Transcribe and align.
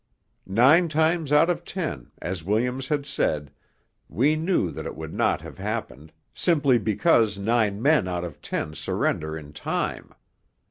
Nine 0.47 0.89
times 0.89 1.31
out 1.31 1.47
of 1.47 1.63
ten, 1.63 2.09
as 2.19 2.43
Williams 2.43 2.87
had 2.87 3.05
said, 3.05 3.51
we 4.09 4.35
knew 4.35 4.71
that 4.71 4.87
it 4.87 4.95
would 4.95 5.13
not 5.13 5.41
have 5.41 5.59
happened, 5.59 6.11
simply 6.33 6.79
because 6.79 7.37
nine 7.37 7.79
men 7.79 8.07
out 8.07 8.23
of 8.23 8.41
ten 8.41 8.73
surrender 8.73 9.37
in 9.37 9.53
time. 9.53 10.11